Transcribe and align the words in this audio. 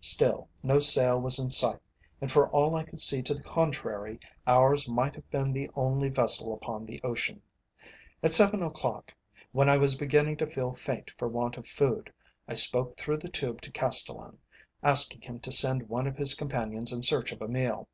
Still 0.00 0.48
no 0.64 0.80
sail 0.80 1.20
was 1.20 1.38
in 1.38 1.48
sight, 1.48 1.78
and 2.20 2.28
for 2.28 2.48
all 2.48 2.74
I 2.74 2.82
could 2.82 2.98
see 2.98 3.22
to 3.22 3.32
the 3.32 3.42
contrary, 3.44 4.18
ours 4.44 4.88
might 4.88 5.14
have 5.14 5.30
been 5.30 5.52
the 5.52 5.70
only 5.76 6.08
vessel 6.08 6.52
upon 6.52 6.84
the 6.86 7.00
ocean. 7.04 7.40
At 8.20 8.32
seven 8.32 8.64
o'clock, 8.64 9.14
when 9.52 9.68
I 9.68 9.76
was 9.76 9.94
beginning 9.94 10.38
to 10.38 10.46
feel 10.48 10.74
faint 10.74 11.12
for 11.16 11.28
want 11.28 11.56
of 11.56 11.68
food, 11.68 12.12
I 12.48 12.54
spoke 12.54 12.96
through 12.98 13.18
the 13.18 13.28
tube 13.28 13.60
to 13.60 13.70
Castellan, 13.70 14.38
asking 14.82 15.20
him 15.20 15.38
to 15.38 15.52
send 15.52 15.88
one 15.88 16.08
of 16.08 16.16
his 16.18 16.34
companions 16.34 16.92
in 16.92 17.04
search 17.04 17.30
of 17.30 17.40
a 17.40 17.46
meal. 17.46 17.86